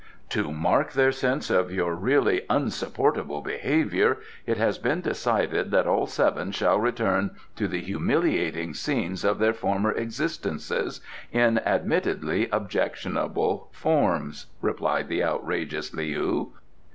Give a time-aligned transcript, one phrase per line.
[0.29, 6.07] "To mark their sense of your really unsupportable behaviour it has been decided that all
[6.07, 11.01] seven shall return to the humiliating scenes of their former existences
[11.31, 16.49] in admittedly objectionable forms," replied the outrageous Leou.